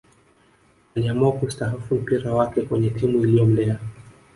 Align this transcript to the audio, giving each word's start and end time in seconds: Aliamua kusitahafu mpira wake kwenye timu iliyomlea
Aliamua 0.95 1.31
kusitahafu 1.33 1.95
mpira 1.95 2.33
wake 2.33 2.61
kwenye 2.61 2.89
timu 2.89 3.23
iliyomlea 3.23 3.79